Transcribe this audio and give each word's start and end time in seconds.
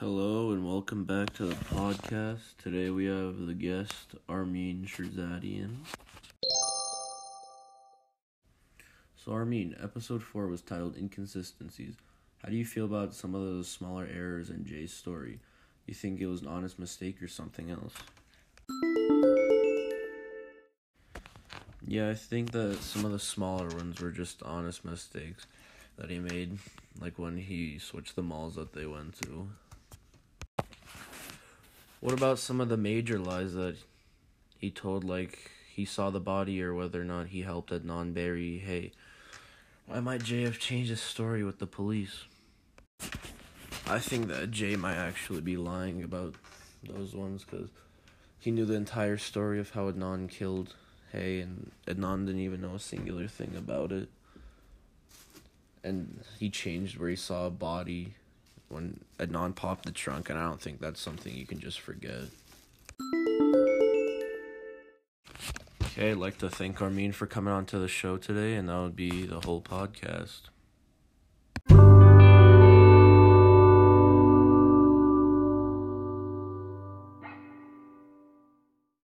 Hello 0.00 0.52
and 0.52 0.64
welcome 0.64 1.02
back 1.02 1.34
to 1.34 1.46
the 1.46 1.56
podcast. 1.56 2.56
Today 2.62 2.88
we 2.88 3.06
have 3.06 3.48
the 3.48 3.52
guest 3.52 4.14
Armin 4.28 4.86
Shirzadian. 4.86 5.78
So 9.16 9.32
Armin, 9.32 9.74
episode 9.82 10.22
4 10.22 10.46
was 10.46 10.60
titled 10.62 10.96
Inconsistencies. 10.96 11.96
How 12.44 12.48
do 12.48 12.54
you 12.54 12.64
feel 12.64 12.84
about 12.84 13.12
some 13.12 13.34
of 13.34 13.40
those 13.40 13.66
smaller 13.66 14.06
errors 14.06 14.50
in 14.50 14.64
Jay's 14.64 14.92
story? 14.92 15.40
You 15.88 15.94
think 15.94 16.20
it 16.20 16.26
was 16.26 16.42
an 16.42 16.46
honest 16.46 16.78
mistake 16.78 17.20
or 17.20 17.26
something 17.26 17.68
else? 17.68 17.94
Yeah, 21.84 22.08
I 22.10 22.14
think 22.14 22.52
that 22.52 22.78
some 22.82 23.04
of 23.04 23.10
the 23.10 23.18
smaller 23.18 23.66
ones 23.66 24.00
were 24.00 24.12
just 24.12 24.44
honest 24.44 24.84
mistakes 24.84 25.48
that 25.96 26.08
he 26.08 26.20
made, 26.20 26.58
like 27.00 27.18
when 27.18 27.36
he 27.36 27.80
switched 27.80 28.14
the 28.14 28.22
malls 28.22 28.54
that 28.54 28.74
they 28.74 28.86
went 28.86 29.20
to. 29.22 29.48
What 32.00 32.14
about 32.14 32.38
some 32.38 32.60
of 32.60 32.68
the 32.68 32.76
major 32.76 33.18
lies 33.18 33.54
that 33.54 33.76
he 34.56 34.70
told, 34.70 35.02
like 35.02 35.50
he 35.72 35.84
saw 35.84 36.10
the 36.10 36.20
body 36.20 36.62
or 36.62 36.72
whether 36.72 37.00
or 37.00 37.04
not 37.04 37.28
he 37.28 37.42
helped 37.42 37.70
Adnan 37.70 38.14
bury 38.14 38.58
Hae, 38.58 38.92
why 39.86 40.00
might 40.00 40.22
Jay 40.22 40.42
have 40.42 40.58
changed 40.58 40.90
his 40.90 41.00
story 41.00 41.42
with 41.42 41.58
the 41.58 41.66
police? 41.66 42.24
I 43.86 43.98
think 43.98 44.28
that 44.28 44.50
Jay 44.50 44.76
might 44.76 44.96
actually 44.96 45.40
be 45.40 45.56
lying 45.56 46.02
about 46.02 46.34
those 46.84 47.14
ones 47.14 47.44
because 47.44 47.70
he 48.38 48.50
knew 48.50 48.64
the 48.64 48.74
entire 48.74 49.16
story 49.16 49.58
of 49.58 49.70
how 49.70 49.90
Adnan 49.90 50.28
killed 50.28 50.74
Hae, 51.12 51.40
and 51.40 51.72
Adnan 51.86 52.26
didn't 52.26 52.42
even 52.42 52.60
know 52.60 52.74
a 52.74 52.80
singular 52.80 53.26
thing 53.26 53.54
about 53.56 53.90
it. 53.90 54.08
And 55.82 56.20
he 56.38 56.50
changed 56.50 56.98
where 56.98 57.08
he 57.08 57.16
saw 57.16 57.46
a 57.46 57.50
body 57.50 58.14
when 58.68 59.00
Adnan 59.18 59.54
popped 59.54 59.86
the 59.86 59.92
trunk, 59.92 60.30
and 60.30 60.38
I 60.38 60.44
don't 60.44 60.60
think 60.60 60.80
that's 60.80 61.00
something 61.00 61.34
you 61.34 61.46
can 61.46 61.58
just 61.58 61.80
forget. 61.80 62.24
Okay, 65.82 66.12
I'd 66.12 66.16
like 66.16 66.38
to 66.38 66.48
thank 66.48 66.80
Armin 66.80 67.12
for 67.12 67.26
coming 67.26 67.52
on 67.52 67.66
to 67.66 67.78
the 67.78 67.88
show 67.88 68.16
today, 68.16 68.54
and 68.54 68.68
that 68.68 68.78
would 68.78 68.96
be 68.96 69.26
the 69.26 69.40
whole 69.40 69.60
podcast. 69.60 70.42